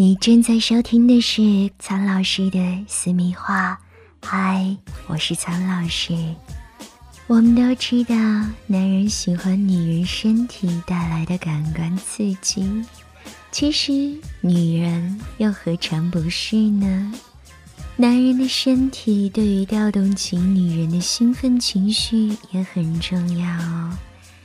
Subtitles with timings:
[0.00, 3.78] 你正在收听的是苍老师的私密话。
[4.22, 4.74] 嗨，
[5.06, 6.14] 我是苍老师。
[7.26, 8.16] 我们都知道，
[8.66, 12.82] 男人喜欢女人身体带来的感官刺激，
[13.52, 13.92] 其实
[14.40, 17.12] 女人又何尝不是呢？
[17.96, 23.98] 男人的身体对于调动起女人的兴奋情绪也很重要哦，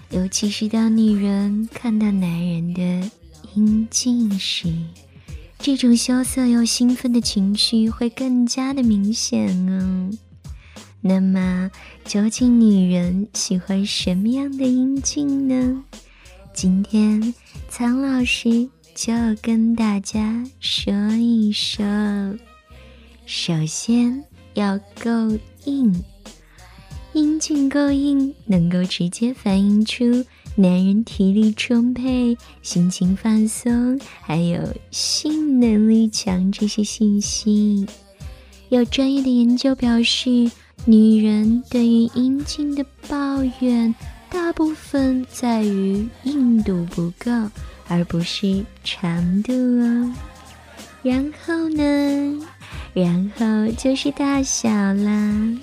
[0.09, 3.09] 尤其是当女人看到男人的
[3.53, 4.67] 阴茎时。
[5.57, 10.11] 这种羞涩又兴奋的情绪会更加的明显哦。
[11.01, 11.69] 那么，
[12.03, 15.83] 究竟女人喜欢什么样的阴茎呢？
[16.53, 17.33] 今天，
[17.67, 21.83] 苍老师就跟大家说一说。
[23.25, 26.03] 首先要够硬，
[27.13, 30.25] 阴茎够硬，能够直接反映出。
[30.57, 37.85] 男人体力充沛、心情放松，还有性能力强这些信息。
[38.69, 40.49] 有专业的研究表示，
[40.85, 43.93] 女人对于阴茎的抱怨，
[44.29, 47.31] 大部分在于硬度不够，
[47.89, 50.13] 而不是长度哦。
[51.03, 52.47] 然后呢？
[52.93, 53.45] 然后
[53.77, 55.57] 就是大小啦。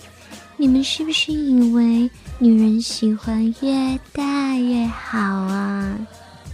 [0.63, 2.09] 你们是不是以为？
[2.39, 5.99] 女人喜欢越大越好啊，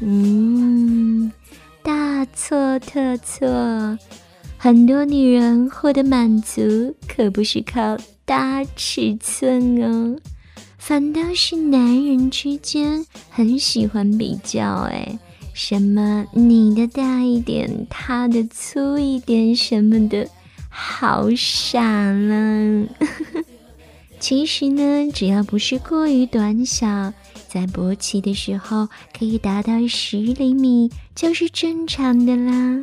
[0.00, 1.30] 嗯，
[1.82, 3.98] 大错特错。
[4.56, 10.16] 很多女人获得满足可不是靠大尺寸哦，
[10.78, 14.88] 反倒是男人之间很喜欢比较。
[14.90, 15.18] 哎，
[15.52, 20.26] 什么你的大一点，他的粗一点，什么的，
[20.70, 22.86] 好傻了。
[24.20, 27.12] 其实呢，只要不是过于短小，
[27.48, 32.82] 在勃起的时候可以达到十厘米，就是正常的啦。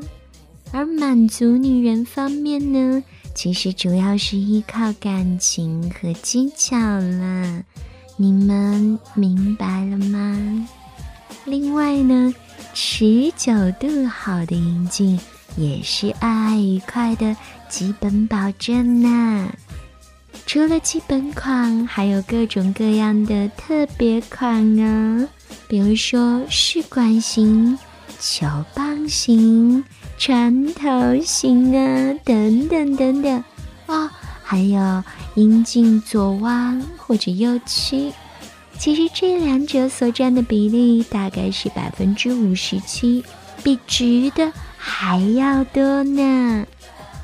[0.71, 7.63] 而满足女人方面呢，其实主要是依靠感情和技巧啦。
[8.17, 10.67] 你们明白了吗？
[11.43, 12.33] 另外呢，
[12.73, 15.19] 持久度好的阴茎
[15.57, 17.35] 也是爱愉快的
[17.69, 19.53] 基本保证呐。
[20.45, 25.27] 除了基本款，还有各种各样的特别款啊，
[25.67, 27.77] 比如说试管型、
[28.19, 29.83] 球棒型、
[30.17, 33.43] 船头型啊，等等等等
[33.87, 34.09] 哦，
[34.43, 35.03] 还有
[35.33, 38.13] 阴茎左弯或者右曲。
[38.77, 43.23] 其实这两者所占的比例大概是百分之五十七，
[43.63, 46.65] 比直的还要多呢。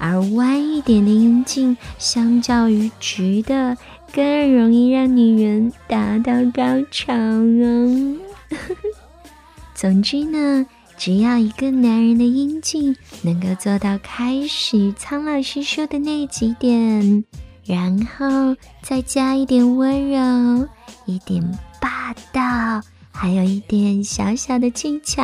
[0.03, 3.77] 而弯一点的阴茎，相较于直的，
[4.11, 8.17] 更容易让女人达到高潮哦。
[9.75, 10.65] 总之呢，
[10.97, 17.23] 只要一个男人的阴茎能够做到开始苍老师说的那几点，
[17.63, 20.67] 然后再加一点温柔、
[21.05, 21.47] 一点
[21.79, 25.23] 霸道，还有一点小小的技巧，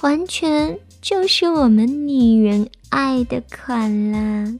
[0.00, 2.70] 完全就是我们女人。
[2.90, 4.52] 爱的款啦，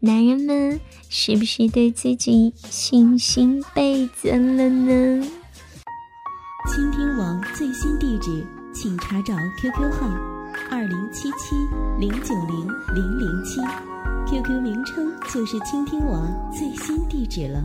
[0.00, 5.24] 男人们是不是对自己信心倍增了呢？
[6.68, 8.44] 倾听网最新地址，
[8.74, 10.08] 请查找 QQ 号
[10.68, 11.54] 二零七七
[12.00, 13.60] 零九零零零七
[14.28, 17.64] ，QQ 名称就是倾听网最新地址了。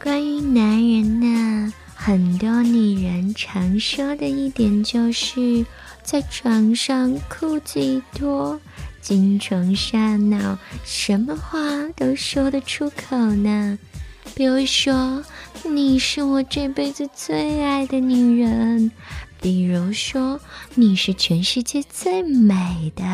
[0.00, 5.66] 关于男人呢，很多女人常说的一点就是。
[6.10, 8.58] 在床上裤子一脱，
[9.02, 11.60] 精虫上脑，什么话
[11.94, 13.78] 都说得出口呢。
[14.34, 15.22] 比如说，
[15.64, 18.90] 你是我这辈子最爱的女人；
[19.38, 20.40] 比如说，
[20.76, 23.04] 你是全世界最美的。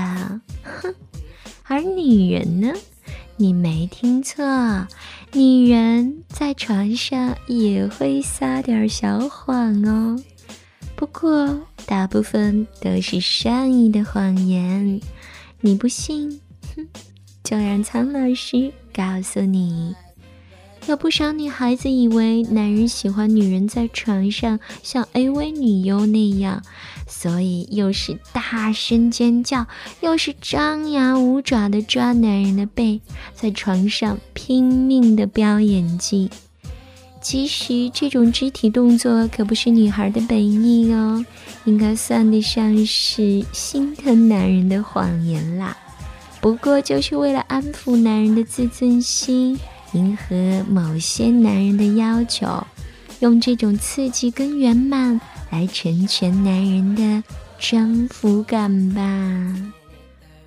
[0.62, 0.94] 哼，
[1.66, 2.72] 而女人呢？
[3.36, 4.86] 你没听错，
[5.32, 10.22] 女人在床上也会撒点小谎哦。
[10.94, 11.60] 不过，
[11.94, 15.00] 大部分都是善意的谎言。
[15.60, 16.40] 你不信？
[16.74, 16.88] 哼，
[17.44, 19.94] 就让苍老师告诉你。
[20.88, 26.64] 有不少女孩子以为男人喜欢女人在床上像 AV 女优那样，
[27.06, 29.64] 所以又是大声尖叫，
[30.00, 33.00] 又是张牙舞爪的抓男人的背，
[33.34, 36.28] 在床上拼命的飙演技。
[37.24, 41.24] 其实这种肢体动作可不是女孩的本意哦，
[41.64, 45.74] 应该算得上是心疼男人的谎言啦。
[46.42, 49.58] 不过就是为了安抚男人的自尊心，
[49.94, 52.46] 迎合某些男人的要求，
[53.20, 55.18] 用这种刺激跟圆满
[55.50, 57.24] 来成全男人的
[57.58, 59.02] 征服感吧。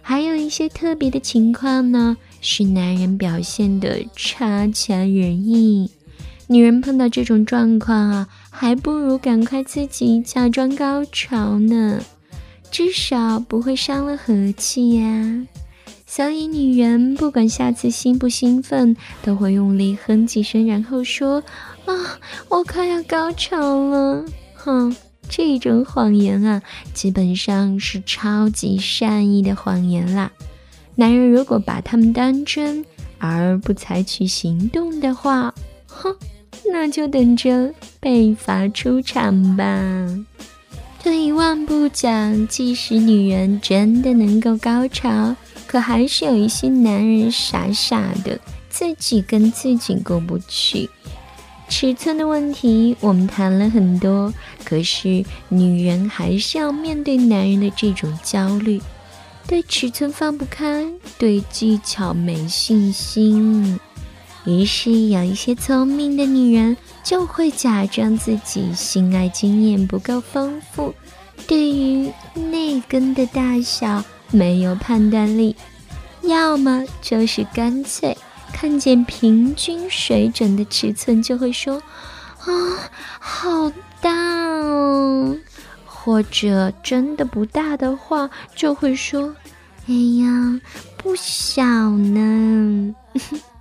[0.04, 5.90] 还有一些特别的情况呢，是男人表现的差强人意。
[6.50, 12.02] 女人碰到这种状况啊，还不如赶快自己假装高潮呢，
[12.72, 15.46] 至少不会伤了和气呀。
[16.06, 21.44] 所以女人不管下次兴不兴奋，都会用力哼几声，然后说
[21.86, 22.18] ：“啊，
[22.48, 23.58] 我快要高潮
[23.90, 24.24] 了。”
[24.56, 24.96] 哼，
[25.28, 26.62] 这种谎言啊，
[26.94, 30.32] 基本上是超级善意的谎言啦。
[30.96, 32.86] 男人如果把他们当真
[33.18, 35.54] 而不采取行动的话，
[35.88, 36.16] 哼。
[36.72, 39.66] 那就等着被罚出场吧。
[41.02, 45.36] 退一万步讲，即使女人真的能够高潮，
[45.66, 48.40] 可还是有一些男人傻傻的，
[48.70, 50.90] 自己跟自己过不去。
[51.70, 54.34] 尺寸的问题我们谈了很多，
[54.64, 58.82] 可是女人还是要面对男人的这种焦虑，
[59.48, 60.86] 对尺寸放不开，
[61.18, 63.80] 对技巧没信心。
[64.48, 70.94] 于是，有一些聪明的女人就会假装自己性爱经验不够丰富，
[71.46, 74.02] 对于内根的大小
[74.32, 75.54] 没有判断力，
[76.22, 78.18] 要么就是干脆
[78.54, 81.84] 看见平均水准的尺寸就会说
[82.40, 82.90] ：“啊，
[83.20, 85.36] 好大哦！”
[85.84, 89.36] 或者真的不大的话，就会说
[89.90, 90.62] ：“哎呀，
[90.96, 92.96] 不小呢。”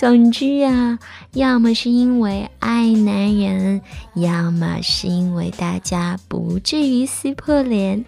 [0.00, 0.98] 总之啊，
[1.34, 3.82] 要么是因为爱男人，
[4.14, 8.02] 要么是因为大家不至于撕破脸，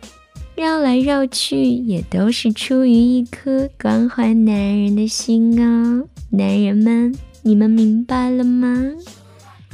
[0.57, 6.09] 绕来绕去也都是出于一颗关怀男人的心哦。
[6.31, 8.75] 男人们，你们明白了吗？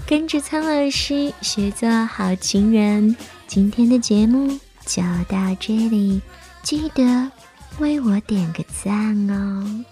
[0.04, 3.14] 跟着苍老师学做好情人，
[3.46, 6.20] 今天的节目就到这里，
[6.64, 7.30] 记得
[7.78, 9.84] 为我点个赞哦。